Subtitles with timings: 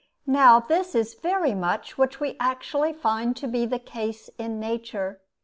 [0.25, 5.21] Now, this is very much what we actually find to be the case in nature.